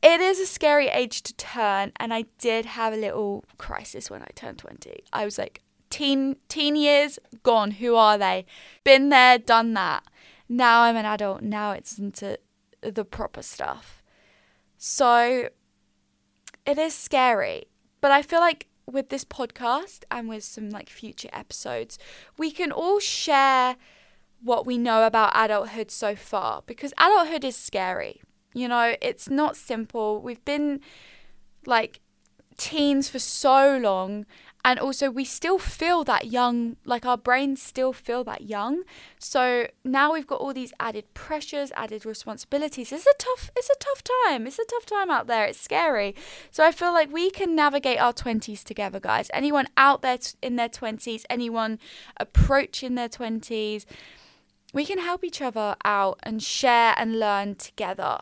It 0.00 0.20
is 0.20 0.38
a 0.38 0.46
scary 0.46 0.86
age 0.86 1.22
to 1.22 1.34
turn 1.34 1.90
and 1.96 2.14
i 2.14 2.24
did 2.38 2.66
have 2.66 2.92
a 2.92 2.96
little 2.96 3.44
crisis 3.64 4.08
when 4.10 4.22
i 4.22 4.28
turned 4.36 4.58
20 4.58 5.02
i 5.12 5.24
was 5.24 5.38
like 5.38 5.60
teen 5.90 6.36
teen 6.48 6.76
years 6.76 7.18
gone. 7.42 7.72
Who 7.72 7.96
are 7.96 8.16
they? 8.16 8.46
Been 8.84 9.08
there 9.08 9.38
done 9.38 9.74
that. 9.74 10.04
Now 10.48 10.82
i'm 10.82 10.94
an 10.94 11.04
adult. 11.04 11.42
Now 11.42 11.72
it's 11.72 11.98
into 11.98 12.38
the 12.80 13.04
proper 13.04 13.42
stuff. 13.42 14.04
So 14.76 15.48
it 16.64 16.78
is 16.78 16.94
scary. 16.94 17.64
But 18.00 18.12
i 18.12 18.22
feel 18.22 18.40
like 18.40 18.68
with 18.86 19.08
this 19.08 19.24
podcast 19.24 20.04
and 20.12 20.28
with 20.28 20.44
some 20.44 20.70
like 20.70 20.88
future 20.88 21.30
episodes, 21.32 21.98
we 22.38 22.52
can 22.52 22.70
all 22.70 23.00
share 23.00 23.76
what 24.40 24.64
we 24.64 24.78
know 24.78 25.04
about 25.04 25.32
adulthood 25.34 25.90
so 25.90 26.14
far 26.14 26.62
because 26.66 26.92
adulthood 26.96 27.44
is 27.44 27.56
scary. 27.56 28.22
You 28.54 28.68
know, 28.68 28.94
it's 29.00 29.28
not 29.28 29.56
simple. 29.56 30.20
We've 30.20 30.44
been 30.44 30.80
like 31.66 32.00
teens 32.56 33.08
for 33.08 33.18
so 33.18 33.78
long 33.78 34.26
and 34.64 34.80
also 34.80 35.08
we 35.10 35.24
still 35.24 35.58
feel 35.58 36.02
that 36.04 36.26
young 36.26 36.76
like 36.84 37.06
our 37.06 37.16
brains 37.16 37.62
still 37.62 37.92
feel 37.92 38.24
that 38.24 38.42
young. 38.42 38.82
So 39.18 39.68
now 39.84 40.12
we've 40.12 40.26
got 40.26 40.40
all 40.40 40.52
these 40.52 40.72
added 40.80 41.14
pressures 41.14 41.72
added 41.76 42.04
responsibilities. 42.04 42.92
It's 42.92 43.06
a 43.06 43.14
tough 43.18 43.50
it's 43.56 43.70
a 43.70 43.78
tough 43.78 44.02
time. 44.04 44.46
It's 44.46 44.58
a 44.58 44.64
tough 44.64 44.84
time 44.84 45.10
out 45.10 45.26
there. 45.26 45.46
It's 45.46 45.60
scary. 45.60 46.14
So 46.50 46.64
i 46.64 46.72
feel 46.72 46.92
like 46.92 47.12
we 47.12 47.30
can 47.30 47.54
navigate 47.54 48.00
our 48.00 48.12
20s 48.12 48.64
together 48.64 49.00
guys. 49.00 49.30
Anyone 49.32 49.68
out 49.76 50.02
there 50.02 50.18
in 50.42 50.56
their 50.56 50.68
20s 50.68 51.22
anyone 51.30 51.78
approaching 52.18 52.94
their 52.94 53.08
20s 53.08 53.86
we 54.74 54.84
can 54.84 54.98
help 54.98 55.24
each 55.24 55.40
other 55.40 55.76
out 55.84 56.18
and 56.22 56.42
share 56.42 56.94
and 56.98 57.18
learn 57.18 57.54
together 57.54 58.18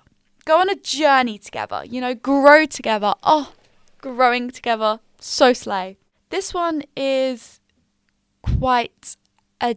go 0.47 0.61
on 0.61 0.71
a 0.71 0.76
journey 0.76 1.37
together 1.38 1.83
you 1.85 2.00
know 2.00 2.15
grow 2.15 2.65
together 2.65 3.12
oh 3.23 3.53
growing 3.99 4.50
together 4.50 5.00
so 5.21 5.53
slay 5.53 5.99
this 6.31 6.55
one 6.55 6.83
is 6.97 7.61
quite 8.43 9.17
a 9.61 9.76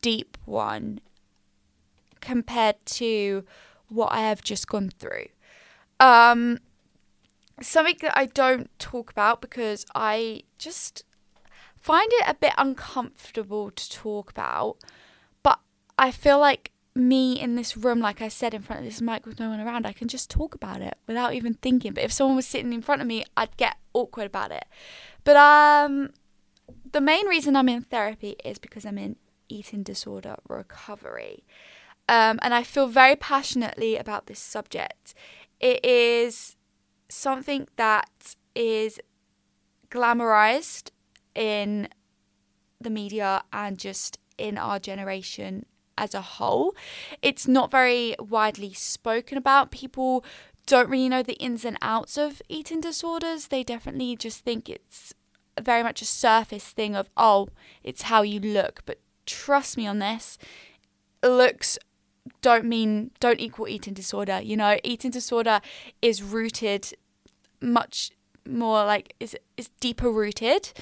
deep 0.00 0.36
one 0.44 1.00
compared 2.20 2.76
to 2.84 3.44
what 3.88 4.12
I 4.12 4.20
have 4.20 4.42
just 4.42 4.68
gone 4.68 4.90
through. 4.90 5.26
Um, 5.98 6.58
something 7.60 7.96
that 8.02 8.16
I 8.16 8.26
don't 8.26 8.70
talk 8.78 9.10
about 9.10 9.40
because 9.40 9.84
I 9.94 10.42
just 10.58 11.04
find 11.76 12.10
it 12.14 12.24
a 12.26 12.34
bit 12.34 12.54
uncomfortable 12.56 13.70
to 13.70 13.90
talk 13.90 14.30
about. 14.30 14.76
But 15.42 15.58
I 15.98 16.10
feel 16.10 16.38
like 16.38 16.72
me 17.00 17.40
in 17.40 17.56
this 17.56 17.76
room, 17.76 18.00
like 18.00 18.22
I 18.22 18.28
said, 18.28 18.54
in 18.54 18.62
front 18.62 18.80
of 18.80 18.84
this 18.84 19.00
mic 19.00 19.26
with 19.26 19.40
no 19.40 19.48
one 19.50 19.60
around, 19.60 19.86
I 19.86 19.92
can 19.92 20.08
just 20.08 20.30
talk 20.30 20.54
about 20.54 20.80
it 20.80 20.96
without 21.06 21.34
even 21.34 21.54
thinking. 21.54 21.94
But 21.94 22.04
if 22.04 22.12
someone 22.12 22.36
was 22.36 22.46
sitting 22.46 22.72
in 22.72 22.82
front 22.82 23.00
of 23.00 23.08
me, 23.08 23.24
I'd 23.36 23.56
get 23.56 23.76
awkward 23.92 24.26
about 24.26 24.52
it. 24.52 24.64
But 25.24 25.36
um, 25.36 26.10
the 26.90 27.00
main 27.00 27.26
reason 27.26 27.56
I'm 27.56 27.68
in 27.68 27.82
therapy 27.82 28.36
is 28.44 28.58
because 28.58 28.84
I'm 28.84 28.98
in 28.98 29.16
eating 29.48 29.82
disorder 29.82 30.36
recovery. 30.48 31.44
Um, 32.08 32.38
and 32.42 32.54
I 32.54 32.62
feel 32.62 32.86
very 32.86 33.16
passionately 33.16 33.96
about 33.96 34.26
this 34.26 34.40
subject. 34.40 35.14
It 35.60 35.84
is 35.84 36.56
something 37.08 37.68
that 37.76 38.36
is 38.54 39.00
glamorized 39.90 40.90
in 41.34 41.88
the 42.80 42.90
media 42.90 43.42
and 43.52 43.78
just 43.78 44.18
in 44.38 44.56
our 44.56 44.78
generation 44.78 45.66
as 46.00 46.14
a 46.14 46.20
whole. 46.20 46.74
It's 47.22 47.46
not 47.46 47.70
very 47.70 48.16
widely 48.18 48.72
spoken 48.72 49.38
about. 49.38 49.70
People 49.70 50.24
don't 50.66 50.88
really 50.88 51.08
know 51.08 51.22
the 51.22 51.34
ins 51.34 51.64
and 51.64 51.76
outs 51.82 52.16
of 52.16 52.42
eating 52.48 52.80
disorders. 52.80 53.48
They 53.48 53.62
definitely 53.62 54.16
just 54.16 54.44
think 54.44 54.68
it's 54.68 55.14
very 55.60 55.82
much 55.82 56.00
a 56.00 56.06
surface 56.06 56.64
thing 56.64 56.96
of, 56.96 57.10
oh, 57.16 57.48
it's 57.84 58.02
how 58.02 58.22
you 58.22 58.40
look. 58.40 58.82
But 58.86 58.98
trust 59.26 59.76
me 59.76 59.86
on 59.86 59.98
this, 59.98 60.38
looks 61.22 61.78
don't 62.42 62.64
mean 62.64 63.10
don't 63.20 63.40
equal 63.40 63.68
eating 63.68 63.94
disorder. 63.94 64.40
You 64.40 64.56
know, 64.56 64.78
eating 64.82 65.10
disorder 65.10 65.60
is 66.00 66.22
rooted 66.22 66.94
much 67.60 68.10
more 68.48 68.84
like 68.84 69.14
is 69.20 69.36
is 69.56 69.68
deeper 69.80 70.10
rooted. 70.10 70.72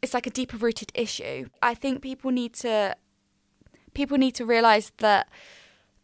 It's 0.00 0.14
like 0.14 0.26
a 0.26 0.30
deeper 0.30 0.56
rooted 0.56 0.92
issue. 0.94 1.48
I 1.62 1.74
think 1.74 2.02
people 2.02 2.30
need 2.30 2.54
to 2.54 2.96
people 3.98 4.16
need 4.16 4.36
to 4.36 4.46
realize 4.46 4.92
that 4.98 5.28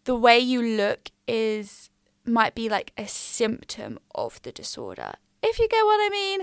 the 0.02 0.16
way 0.16 0.36
you 0.36 0.60
look 0.60 1.12
is 1.28 1.90
might 2.26 2.52
be 2.52 2.68
like 2.68 2.90
a 2.98 3.06
symptom 3.06 4.00
of 4.16 4.42
the 4.42 4.50
disorder. 4.50 5.12
If 5.44 5.60
you 5.60 5.68
get 5.68 5.84
what 5.84 6.00
I 6.02 6.08
mean. 6.10 6.40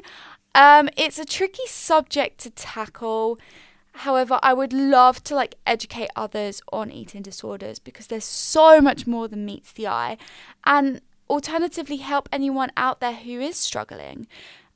Um, 0.56 0.90
it's 0.96 1.20
a 1.20 1.26
tricky 1.26 1.68
subject 1.68 2.38
to 2.44 2.50
tackle. 2.52 3.38
However, 4.06 4.40
I 4.42 4.54
would 4.54 4.72
love 4.72 5.24
to 5.26 5.36
like 5.36 5.56
educate 5.66 6.10
others 6.16 6.62
on 6.72 6.90
eating 6.90 7.22
disorders 7.22 7.80
because 7.80 8.08
there's 8.08 8.32
so 8.54 8.80
much 8.80 9.06
more 9.06 9.28
than 9.28 9.46
meets 9.46 9.74
the 9.74 9.88
eye, 9.88 10.18
and 10.66 11.02
alternatively 11.30 11.98
help 11.98 12.30
anyone 12.32 12.72
out 12.78 13.02
there 13.02 13.18
who 13.26 13.40
is 13.42 13.58
struggling 13.58 14.28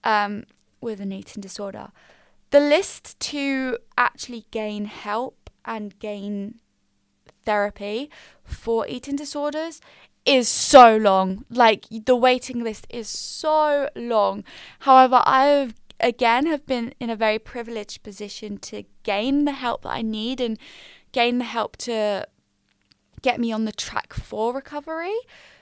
um, 0.03 0.43
with 0.81 0.99
an 0.99 1.11
eating 1.13 1.41
disorder. 1.41 1.91
The 2.51 2.59
list 2.59 3.17
to 3.31 3.77
actually 3.97 4.45
gain 4.51 4.85
help 4.85 5.49
and 5.65 5.97
gain 5.99 6.59
therapy 7.45 8.09
for 8.43 8.87
eating 8.87 9.15
disorders 9.15 9.81
is 10.25 10.49
so 10.49 10.97
long. 10.97 11.45
Like 11.49 11.85
the 11.89 12.15
waiting 12.15 12.63
list 12.63 12.87
is 12.89 13.07
so 13.07 13.89
long. 13.95 14.43
However, 14.79 15.21
I 15.25 15.73
again 15.99 16.45
have 16.47 16.65
been 16.65 16.93
in 16.99 17.09
a 17.09 17.15
very 17.15 17.39
privileged 17.39 18.03
position 18.03 18.57
to 18.57 18.83
gain 19.03 19.45
the 19.45 19.53
help 19.53 19.83
that 19.83 19.93
I 19.93 20.01
need 20.01 20.41
and 20.41 20.57
gain 21.11 21.37
the 21.37 21.45
help 21.45 21.77
to 21.77 22.27
get 23.21 23.39
me 23.39 23.51
on 23.51 23.65
the 23.65 23.71
track 23.71 24.13
for 24.13 24.53
recovery. 24.53 25.15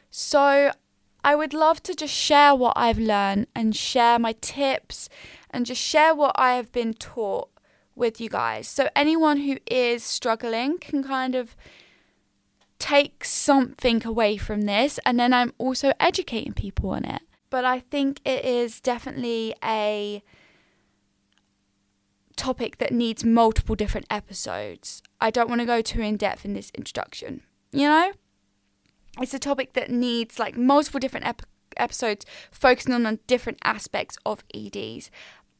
So 0.09 0.71
I 1.23 1.35
would 1.35 1.53
love 1.53 1.81
to 1.83 1.93
just 1.93 2.13
share 2.13 2.53
what 2.55 2.73
I've 2.75 2.99
learned 2.99 3.47
and 3.55 3.75
share 3.75 4.19
my 4.19 4.33
tips 4.41 5.07
and 5.49 5.65
just 5.65 5.81
share 5.81 6.13
what 6.13 6.35
I 6.35 6.55
have 6.55 6.71
been 6.71 6.93
taught 6.93 7.49
with 7.95 8.19
you 8.19 8.29
guys. 8.29 8.67
So 8.67 8.89
anyone 8.95 9.37
who 9.41 9.57
is 9.69 10.03
struggling 10.03 10.77
can 10.77 11.03
kind 11.03 11.35
of 11.35 11.55
take 12.79 13.23
something 13.23 14.05
away 14.05 14.35
from 14.37 14.61
this 14.61 14.99
and 15.05 15.19
then 15.19 15.33
I'm 15.33 15.53
also 15.57 15.93
educating 15.99 16.53
people 16.53 16.89
on 16.89 17.05
it. 17.05 17.21
But 17.49 17.65
I 17.65 17.79
think 17.79 18.19
it 18.25 18.43
is 18.43 18.81
definitely 18.81 19.53
a 19.63 20.23
topic 22.35 22.79
that 22.79 22.91
needs 22.91 23.23
multiple 23.23 23.75
different 23.75 24.07
episodes. 24.09 25.01
I 25.21 25.29
don't 25.29 25.49
want 25.49 25.61
to 25.61 25.65
go 25.65 25.81
too 25.81 26.01
in 26.01 26.17
depth 26.17 26.45
in 26.45 26.53
this 26.53 26.71
introduction. 26.75 27.41
You 27.71 27.87
know? 27.87 28.11
It's 29.21 29.33
a 29.33 29.39
topic 29.39 29.73
that 29.73 29.91
needs 29.91 30.39
like 30.39 30.57
multiple 30.57 30.99
different 30.99 31.27
ep- 31.27 31.43
episodes 31.77 32.25
focusing 32.51 32.93
on, 32.93 33.05
on 33.05 33.19
different 33.27 33.59
aspects 33.63 34.17
of 34.25 34.43
EDs. 34.53 35.11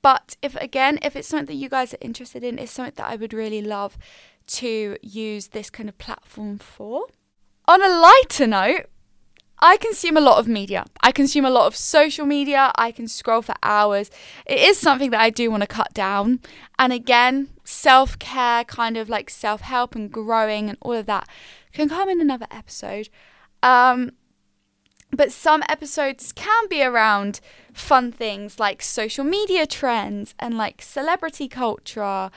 But 0.04 0.36
if 0.44 0.56
again, 0.58 1.00
if 1.02 1.16
it's 1.16 1.28
something 1.28 1.48
that 1.48 1.62
you 1.62 1.70
guys 1.70 1.94
are 1.96 2.02
interested 2.02 2.44
in, 2.44 2.60
it's 2.60 2.72
something 2.72 2.94
that 2.98 3.10
I 3.10 3.16
would 3.16 3.34
really 3.34 3.64
love 3.64 3.98
to 4.46 4.98
use 5.02 5.48
this 5.48 5.72
kind 5.72 5.90
of 5.90 5.98
platform 5.98 6.60
for. 6.60 7.08
On 7.68 7.82
a 7.82 7.88
lighter 7.88 8.46
note, 8.46 8.88
I 9.60 9.78
consume 9.78 10.18
a 10.18 10.22
lot 10.22 10.40
of 10.40 10.48
media. 10.48 10.84
I 11.02 11.14
consume 11.14 11.46
a 11.46 11.50
lot 11.50 11.68
of 11.68 11.76
social 11.78 12.26
media. 12.26 12.74
I 12.76 12.92
can 12.92 13.08
scroll 13.08 13.42
for 13.42 13.56
hours. 13.64 14.12
It 14.46 14.60
is 14.60 14.78
something 14.78 15.10
that 15.12 15.22
I 15.22 15.30
do 15.30 15.50
want 15.50 15.62
to 15.62 15.68
cut 15.68 15.94
down. 15.94 16.42
And 16.78 16.92
again, 16.92 17.48
self 17.64 18.20
care, 18.20 18.66
kind 18.66 18.98
of 18.98 19.08
like 19.08 19.30
self 19.30 19.62
help 19.62 19.96
and 19.96 20.12
growing 20.12 20.68
and 20.68 20.78
all 20.82 20.92
of 20.92 21.06
that 21.06 21.30
can 21.72 21.88
come 21.88 22.10
in 22.10 22.20
another 22.20 22.48
episode. 22.52 23.08
Um, 23.64 24.12
but 25.13 25.32
some 25.32 25.63
episodes 25.70 26.32
can 26.32 26.67
be 26.67 26.84
around 26.84 27.39
fun 27.74 28.12
things 28.12 28.60
like 28.60 28.82
social 28.82 29.24
media 29.24 29.65
trends 29.65 30.36
and 30.39 30.58
like 30.58 30.82
celebrity 30.82 31.48
culture 31.48 32.29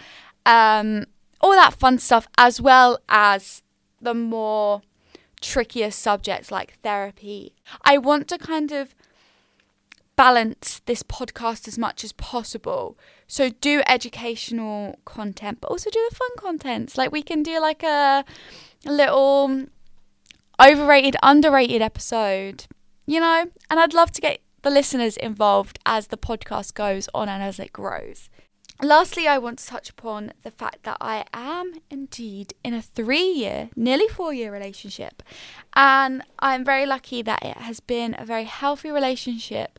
um, 0.47 1.07
all 1.41 1.53
that 1.53 1.75
fun 1.75 1.99
stuff, 1.99 2.29
as 2.39 2.61
well 2.61 2.99
as 3.09 3.63
the 4.01 4.15
more 4.15 4.83
trickier 5.41 5.91
subjects 5.91 6.51
like 6.51 6.79
therapy. 6.83 7.55
I 7.83 7.99
want 7.99 8.29
to 8.29 8.39
kind 8.39 8.73
of 8.73 8.95
balance 10.15 10.81
this 10.87 11.03
podcast 11.03 11.69
as 11.69 11.77
much 11.77 12.03
as 12.03 12.13
possible. 12.13 12.97
So 13.27 13.51
do 13.51 13.83
educational 13.87 14.99
content, 15.05 15.59
but 15.61 15.71
also 15.71 15.91
do 15.91 16.07
the 16.09 16.17
fun 16.17 16.31
contents. 16.39 16.97
Like 16.97 17.13
we 17.13 17.23
can 17.23 17.43
do 17.43 17.61
like 17.61 17.83
a, 17.83 18.25
a 18.87 18.93
little 18.93 19.67
overrated, 20.61 21.17
underrated 21.23 21.83
episode, 21.83 22.67
you 23.07 23.21
know? 23.21 23.47
And 23.71 23.81
I'd 23.81 23.95
love 23.95 24.11
to 24.13 24.21
get 24.21 24.41
the 24.63 24.71
listeners 24.71 25.17
involved 25.17 25.79
as 25.87 26.09
the 26.09 26.17
podcast 26.17 26.75
goes 26.75 27.09
on 27.15 27.29
and 27.29 27.43
as 27.43 27.59
it 27.59 27.73
grows. 27.73 28.29
Lastly, 28.83 29.27
I 29.27 29.39
want 29.39 29.59
to 29.61 29.67
touch 29.67 29.89
upon 29.89 30.33
the 30.43 30.51
fact 30.51 30.83
that 30.83 30.99
I 31.01 31.25
am 31.33 31.75
indeed 31.89 32.53
in 32.63 32.75
a 32.75 32.83
three 32.83 33.25
year, 33.25 33.71
nearly 33.75 34.07
four 34.09 34.35
year 34.35 34.53
relationship. 34.53 35.23
And 35.75 36.23
I'm 36.41 36.63
very 36.63 36.85
lucky 36.85 37.23
that 37.23 37.43
it 37.43 37.57
has 37.57 37.81
been 37.81 38.15
a 38.19 38.27
very 38.27 38.45
healthy 38.45 38.91
relationship. 38.91 39.79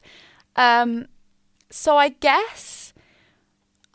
Um, 0.55 1.07
so 1.69 1.98
I 1.98 2.10
guess 2.10 2.93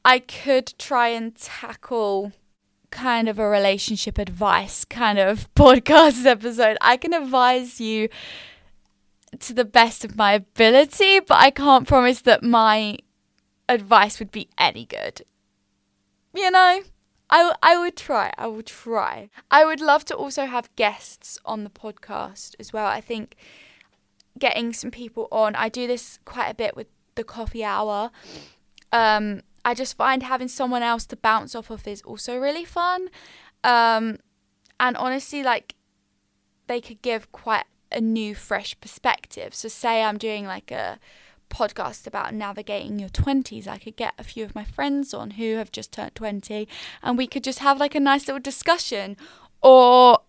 I 0.04 0.20
could 0.20 0.74
try 0.78 1.08
and 1.08 1.34
tackle 1.34 2.32
kind 2.92 3.28
of 3.28 3.40
a 3.40 3.48
relationship 3.48 4.18
advice 4.18 4.84
kind 4.84 5.18
of 5.18 5.52
podcast 5.56 6.24
episode. 6.24 6.76
I 6.80 6.96
can 6.96 7.12
advise 7.12 7.80
you 7.80 8.08
to 9.40 9.52
the 9.52 9.64
best 9.64 10.04
of 10.04 10.14
my 10.14 10.34
ability, 10.34 11.18
but 11.20 11.38
I 11.38 11.50
can't 11.50 11.88
promise 11.88 12.20
that 12.20 12.44
my 12.44 12.98
advice 13.68 14.20
would 14.20 14.30
be 14.30 14.48
any 14.58 14.84
good. 14.84 15.22
You 16.34 16.50
know, 16.50 16.82
I, 17.30 17.54
I 17.62 17.78
would 17.78 17.96
try. 17.96 18.32
I 18.38 18.46
would 18.46 18.66
try. 18.66 19.30
I 19.50 19.64
would 19.64 19.80
love 19.80 20.04
to 20.06 20.14
also 20.14 20.44
have 20.46 20.74
guests 20.76 21.38
on 21.44 21.64
the 21.64 21.70
podcast 21.70 22.54
as 22.60 22.72
well. 22.72 22.86
I 22.86 23.00
think 23.00 23.36
getting 24.38 24.72
some 24.72 24.90
people 24.90 25.28
on, 25.32 25.54
I 25.56 25.68
do 25.68 25.86
this 25.86 26.18
quite 26.24 26.48
a 26.48 26.54
bit 26.54 26.76
with 26.76 26.86
the 27.14 27.24
coffee 27.24 27.64
hour. 27.64 28.10
Um, 28.92 29.40
I 29.64 29.74
just 29.74 29.96
find 29.96 30.22
having 30.22 30.48
someone 30.48 30.82
else 30.82 31.06
to 31.06 31.16
bounce 31.16 31.54
off 31.54 31.70
of 31.70 31.86
is 31.86 32.02
also 32.02 32.36
really 32.36 32.64
fun. 32.64 33.08
Um, 33.62 34.18
and 34.80 34.96
honestly, 34.96 35.42
like, 35.42 35.74
they 36.66 36.80
could 36.80 37.02
give 37.02 37.30
quite 37.32 37.64
a 37.90 38.00
new, 38.00 38.34
fresh 38.34 38.78
perspective. 38.80 39.54
So, 39.54 39.68
say 39.68 40.02
I'm 40.02 40.18
doing 40.18 40.46
like 40.46 40.70
a 40.70 40.98
podcast 41.52 42.06
about 42.06 42.34
navigating 42.34 42.98
your 42.98 43.10
20s, 43.10 43.68
I 43.68 43.78
could 43.78 43.96
get 43.96 44.14
a 44.18 44.24
few 44.24 44.44
of 44.44 44.54
my 44.54 44.64
friends 44.64 45.12
on 45.12 45.32
who 45.32 45.56
have 45.56 45.70
just 45.70 45.92
turned 45.92 46.14
20 46.14 46.66
and 47.02 47.18
we 47.18 47.26
could 47.26 47.44
just 47.44 47.58
have 47.58 47.78
like 47.78 47.94
a 47.94 48.00
nice 48.00 48.26
little 48.26 48.40
discussion 48.40 49.16
or 49.62 50.20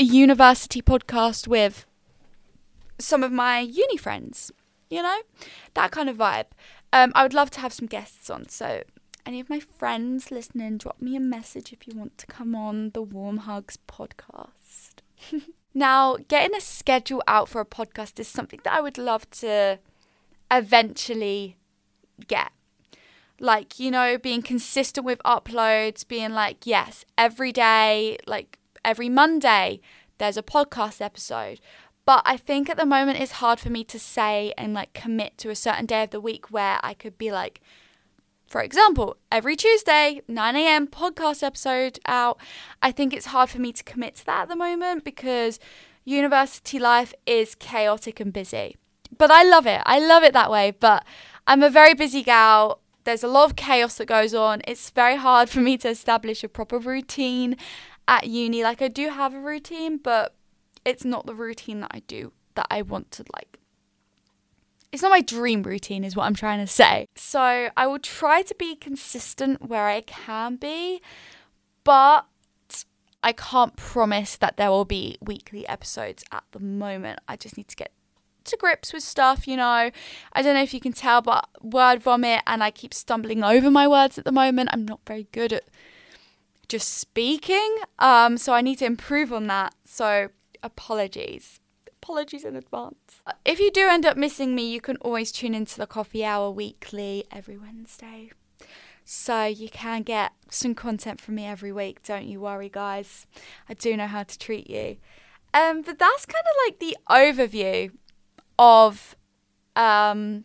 a 0.00 0.04
university 0.04 0.82
podcast 0.82 1.46
with 1.46 1.86
some 2.98 3.22
of 3.22 3.30
my 3.30 3.60
uni 3.60 3.96
friends, 3.96 4.50
you 4.90 5.02
know, 5.02 5.18
that 5.74 5.92
kind 5.92 6.08
of 6.08 6.16
vibe. 6.16 6.46
Um, 6.94 7.10
I 7.16 7.24
would 7.24 7.34
love 7.34 7.50
to 7.50 7.60
have 7.60 7.72
some 7.72 7.88
guests 7.88 8.30
on. 8.30 8.48
So, 8.48 8.84
any 9.26 9.40
of 9.40 9.50
my 9.50 9.58
friends 9.58 10.30
listening, 10.30 10.78
drop 10.78 11.02
me 11.02 11.16
a 11.16 11.20
message 11.20 11.72
if 11.72 11.88
you 11.88 11.98
want 11.98 12.16
to 12.18 12.26
come 12.26 12.54
on 12.54 12.90
the 12.90 13.02
Warm 13.02 13.38
Hugs 13.38 13.80
podcast. 13.88 15.00
now, 15.74 16.16
getting 16.28 16.56
a 16.56 16.60
schedule 16.60 17.20
out 17.26 17.48
for 17.48 17.60
a 17.60 17.66
podcast 17.66 18.20
is 18.20 18.28
something 18.28 18.60
that 18.62 18.72
I 18.72 18.80
would 18.80 18.96
love 18.96 19.28
to 19.30 19.80
eventually 20.52 21.56
get. 22.28 22.52
Like, 23.40 23.80
you 23.80 23.90
know, 23.90 24.16
being 24.16 24.40
consistent 24.42 25.04
with 25.04 25.18
uploads, 25.24 26.06
being 26.06 26.30
like, 26.30 26.64
yes, 26.64 27.04
every 27.18 27.50
day, 27.50 28.18
like 28.24 28.60
every 28.84 29.08
Monday, 29.08 29.80
there's 30.18 30.36
a 30.36 30.44
podcast 30.44 31.00
episode. 31.00 31.60
But 32.06 32.22
I 32.26 32.36
think 32.36 32.68
at 32.68 32.76
the 32.76 32.84
moment 32.84 33.20
it's 33.20 33.32
hard 33.32 33.58
for 33.58 33.70
me 33.70 33.82
to 33.84 33.98
say 33.98 34.52
and 34.58 34.74
like 34.74 34.92
commit 34.92 35.38
to 35.38 35.50
a 35.50 35.56
certain 35.56 35.86
day 35.86 36.02
of 36.02 36.10
the 36.10 36.20
week 36.20 36.50
where 36.50 36.78
I 36.82 36.92
could 36.92 37.16
be 37.16 37.32
like, 37.32 37.60
for 38.46 38.60
example, 38.60 39.16
every 39.32 39.56
Tuesday, 39.56 40.20
9 40.28 40.56
a.m. 40.56 40.86
podcast 40.86 41.42
episode 41.42 41.98
out. 42.06 42.38
I 42.82 42.92
think 42.92 43.12
it's 43.12 43.26
hard 43.26 43.50
for 43.50 43.58
me 43.58 43.72
to 43.72 43.82
commit 43.82 44.16
to 44.16 44.26
that 44.26 44.42
at 44.42 44.48
the 44.48 44.56
moment 44.56 45.02
because 45.04 45.58
university 46.04 46.78
life 46.78 47.14
is 47.26 47.54
chaotic 47.54 48.20
and 48.20 48.32
busy. 48.32 48.76
But 49.16 49.30
I 49.30 49.42
love 49.42 49.66
it. 49.66 49.80
I 49.86 49.98
love 49.98 50.22
it 50.22 50.34
that 50.34 50.50
way. 50.50 50.72
But 50.78 51.04
I'm 51.46 51.62
a 51.62 51.70
very 51.70 51.94
busy 51.94 52.22
gal. 52.22 52.80
There's 53.04 53.24
a 53.24 53.28
lot 53.28 53.50
of 53.50 53.56
chaos 53.56 53.96
that 53.96 54.06
goes 54.06 54.34
on. 54.34 54.62
It's 54.66 54.90
very 54.90 55.16
hard 55.16 55.48
for 55.48 55.60
me 55.60 55.76
to 55.78 55.88
establish 55.88 56.44
a 56.44 56.48
proper 56.48 56.78
routine 56.78 57.56
at 58.06 58.26
uni. 58.28 58.62
Like, 58.62 58.82
I 58.82 58.88
do 58.88 59.08
have 59.08 59.34
a 59.34 59.40
routine, 59.40 59.96
but 59.96 60.34
it's 60.84 61.04
not 61.04 61.26
the 61.26 61.34
routine 61.34 61.80
that 61.80 61.90
I 61.92 62.00
do 62.00 62.32
that 62.54 62.66
I 62.70 62.82
want 62.82 63.10
to 63.12 63.24
like. 63.34 63.58
It's 64.92 65.02
not 65.02 65.10
my 65.10 65.22
dream 65.22 65.64
routine, 65.64 66.04
is 66.04 66.14
what 66.14 66.24
I'm 66.24 66.34
trying 66.34 66.60
to 66.60 66.68
say. 66.68 67.08
So 67.16 67.68
I 67.76 67.86
will 67.86 67.98
try 67.98 68.42
to 68.42 68.54
be 68.54 68.76
consistent 68.76 69.68
where 69.68 69.88
I 69.88 70.02
can 70.02 70.56
be, 70.56 71.02
but 71.82 72.26
I 73.24 73.32
can't 73.32 73.74
promise 73.74 74.36
that 74.36 74.56
there 74.56 74.70
will 74.70 74.84
be 74.84 75.16
weekly 75.20 75.66
episodes 75.66 76.24
at 76.30 76.44
the 76.52 76.60
moment. 76.60 77.18
I 77.26 77.36
just 77.36 77.56
need 77.56 77.68
to 77.68 77.76
get 77.76 77.90
to 78.44 78.56
grips 78.56 78.92
with 78.92 79.02
stuff, 79.02 79.48
you 79.48 79.56
know. 79.56 79.90
I 80.32 80.42
don't 80.42 80.54
know 80.54 80.62
if 80.62 80.74
you 80.74 80.80
can 80.80 80.92
tell, 80.92 81.22
but 81.22 81.48
word 81.62 82.02
vomit, 82.02 82.42
and 82.46 82.62
I 82.62 82.70
keep 82.70 82.94
stumbling 82.94 83.42
over 83.42 83.70
my 83.70 83.88
words 83.88 84.18
at 84.18 84.24
the 84.24 84.32
moment. 84.32 84.70
I'm 84.72 84.84
not 84.84 85.00
very 85.06 85.26
good 85.32 85.52
at 85.52 85.64
just 86.68 86.98
speaking, 86.98 87.78
um, 87.98 88.36
so 88.36 88.52
I 88.52 88.60
need 88.60 88.76
to 88.76 88.84
improve 88.84 89.32
on 89.32 89.46
that. 89.48 89.74
So 89.84 90.28
apologies. 90.64 91.60
Apologies 92.02 92.44
in 92.44 92.56
advance. 92.56 93.22
If 93.44 93.60
you 93.60 93.70
do 93.70 93.86
end 93.88 94.04
up 94.04 94.16
missing 94.16 94.54
me, 94.54 94.68
you 94.68 94.80
can 94.80 94.96
always 94.96 95.30
tune 95.30 95.54
into 95.54 95.78
the 95.78 95.86
coffee 95.86 96.24
hour 96.24 96.50
weekly 96.50 97.24
every 97.30 97.56
Wednesday. 97.56 98.30
So 99.04 99.44
you 99.44 99.68
can 99.68 100.02
get 100.02 100.32
some 100.50 100.74
content 100.74 101.20
from 101.20 101.36
me 101.36 101.46
every 101.46 101.72
week. 101.72 102.02
Don't 102.02 102.26
you 102.26 102.40
worry, 102.40 102.70
guys. 102.70 103.26
I 103.68 103.74
do 103.74 103.96
know 103.96 104.06
how 104.06 104.22
to 104.22 104.38
treat 104.38 104.68
you. 104.68 104.96
Um, 105.52 105.82
but 105.82 105.98
that's 105.98 106.26
kind 106.26 106.44
of 106.44 106.66
like 106.66 106.78
the 106.80 106.96
overview 107.08 107.92
of 108.58 109.14
um, 109.76 110.44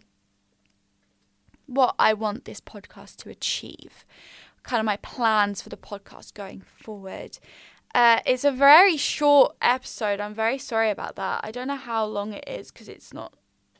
what 1.65 1.95
I 1.97 2.13
want 2.13 2.45
this 2.45 2.61
podcast 2.61 3.17
to 3.17 3.29
achieve, 3.29 4.05
kind 4.63 4.79
of 4.79 4.85
my 4.85 4.97
plans 4.97 5.61
for 5.61 5.69
the 5.69 5.77
podcast 5.77 6.33
going 6.33 6.61
forward. 6.61 7.39
Uh, 7.95 8.19
it's 8.25 8.43
a 8.43 8.51
very 8.51 8.97
short 8.97 9.55
episode. 9.61 10.19
I'm 10.19 10.33
very 10.33 10.57
sorry 10.57 10.89
about 10.91 11.15
that. 11.15 11.41
I 11.43 11.51
don't 11.51 11.67
know 11.67 11.75
how 11.75 12.05
long 12.05 12.33
it 12.33 12.43
is 12.47 12.71
because 12.71 12.87
it's 12.87 13.13
not 13.13 13.33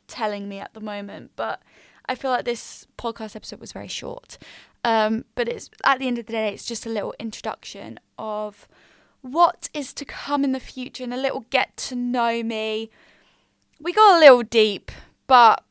telling 0.08 0.48
me 0.48 0.58
at 0.58 0.74
the 0.74 0.80
moment, 0.80 1.32
but 1.36 1.62
I 2.06 2.14
feel 2.16 2.30
like 2.30 2.44
this 2.44 2.86
podcast 2.98 3.36
episode 3.36 3.60
was 3.60 3.72
very 3.72 3.88
short. 3.88 4.36
Um, 4.84 5.24
but 5.34 5.48
it's 5.48 5.70
at 5.84 5.98
the 5.98 6.08
end 6.08 6.18
of 6.18 6.26
the 6.26 6.32
day, 6.32 6.52
it's 6.52 6.66
just 6.66 6.86
a 6.86 6.90
little 6.90 7.14
introduction 7.18 8.00
of 8.18 8.66
what 9.22 9.68
is 9.74 9.92
to 9.94 10.04
come 10.04 10.42
in 10.42 10.52
the 10.52 10.60
future 10.60 11.04
and 11.04 11.14
a 11.14 11.18
little 11.18 11.46
get 11.50 11.76
to 11.76 11.94
know 11.94 12.42
me. 12.42 12.90
We 13.80 13.92
got 13.92 14.16
a 14.16 14.20
little 14.20 14.42
deep, 14.42 14.90
but 15.26 15.62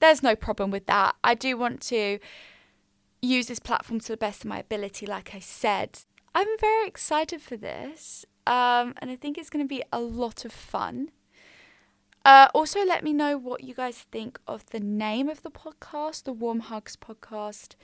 there's 0.00 0.22
no 0.22 0.36
problem 0.36 0.70
with 0.70 0.86
that. 0.86 1.16
I 1.24 1.34
do 1.34 1.56
want 1.56 1.80
to 1.82 2.18
use 3.20 3.48
this 3.48 3.58
platform 3.58 4.00
to 4.00 4.12
the 4.12 4.16
best 4.16 4.44
of 4.44 4.48
my 4.48 4.58
ability, 4.58 5.06
like 5.06 5.34
I 5.34 5.40
said. 5.40 6.00
I'm 6.38 6.56
very 6.60 6.86
excited 6.86 7.42
for 7.42 7.56
this, 7.56 8.24
um, 8.46 8.94
and 8.98 9.10
I 9.10 9.16
think 9.16 9.36
it's 9.36 9.50
going 9.50 9.64
to 9.64 9.68
be 9.68 9.82
a 9.92 9.98
lot 10.00 10.44
of 10.44 10.52
fun. 10.52 11.10
Uh, 12.24 12.46
also, 12.54 12.84
let 12.84 13.02
me 13.02 13.12
know 13.12 13.36
what 13.36 13.64
you 13.64 13.74
guys 13.74 14.06
think 14.12 14.38
of 14.46 14.64
the 14.66 14.78
name 14.78 15.28
of 15.28 15.42
the 15.42 15.50
podcast, 15.50 16.22
the 16.22 16.32
Warm 16.32 16.60
Hugs 16.60 16.94
podcast. 16.94 17.74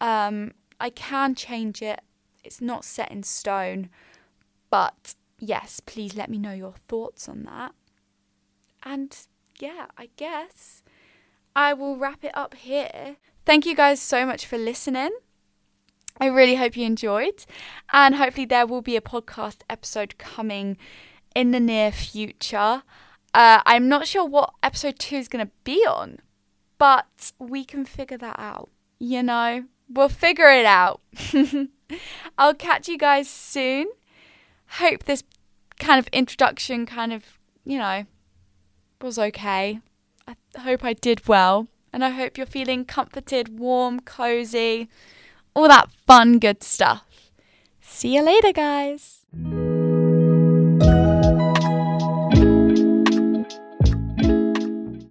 Um, 0.00 0.50
I 0.80 0.90
can 0.90 1.36
change 1.36 1.80
it, 1.80 2.00
it's 2.42 2.60
not 2.60 2.84
set 2.84 3.12
in 3.12 3.22
stone, 3.22 3.88
but 4.68 5.14
yes, 5.38 5.78
please 5.78 6.16
let 6.16 6.28
me 6.28 6.38
know 6.38 6.50
your 6.50 6.74
thoughts 6.88 7.28
on 7.28 7.44
that. 7.44 7.72
And 8.82 9.16
yeah, 9.60 9.86
I 9.96 10.08
guess 10.16 10.82
I 11.54 11.72
will 11.72 11.96
wrap 11.96 12.24
it 12.24 12.36
up 12.36 12.54
here. 12.54 13.18
Thank 13.46 13.64
you 13.64 13.76
guys 13.76 14.02
so 14.02 14.26
much 14.26 14.44
for 14.44 14.58
listening. 14.58 15.12
I 16.20 16.26
really 16.26 16.56
hope 16.56 16.76
you 16.76 16.84
enjoyed, 16.84 17.44
and 17.92 18.16
hopefully, 18.16 18.46
there 18.46 18.66
will 18.66 18.82
be 18.82 18.96
a 18.96 19.00
podcast 19.00 19.62
episode 19.68 20.18
coming 20.18 20.76
in 21.34 21.50
the 21.50 21.60
near 21.60 21.90
future. 21.90 22.82
Uh, 23.34 23.60
I'm 23.64 23.88
not 23.88 24.06
sure 24.06 24.24
what 24.24 24.52
episode 24.62 24.98
two 24.98 25.16
is 25.16 25.28
going 25.28 25.46
to 25.46 25.52
be 25.64 25.86
on, 25.86 26.18
but 26.78 27.32
we 27.38 27.64
can 27.64 27.84
figure 27.84 28.18
that 28.18 28.38
out. 28.38 28.70
You 28.98 29.22
know, 29.22 29.64
we'll 29.88 30.10
figure 30.10 30.50
it 30.50 30.66
out. 30.66 31.00
I'll 32.38 32.54
catch 32.54 32.88
you 32.88 32.98
guys 32.98 33.28
soon. 33.28 33.88
Hope 34.78 35.04
this 35.04 35.24
kind 35.78 35.98
of 35.98 36.08
introduction 36.08 36.86
kind 36.86 37.12
of, 37.12 37.38
you 37.64 37.78
know, 37.78 38.04
was 39.00 39.18
okay. 39.18 39.80
I 40.26 40.36
hope 40.60 40.84
I 40.84 40.92
did 40.92 41.26
well. 41.26 41.68
And 41.92 42.04
I 42.04 42.10
hope 42.10 42.38
you're 42.38 42.46
feeling 42.46 42.84
comforted, 42.86 43.58
warm, 43.58 44.00
cozy 44.00 44.88
all 45.54 45.68
that 45.68 45.90
fun, 46.06 46.38
good 46.38 46.62
stuff. 46.62 47.04
See 47.80 48.14
you 48.14 48.22
later, 48.22 48.52
guys. 48.52 49.26